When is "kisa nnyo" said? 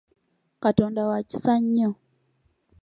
1.27-1.89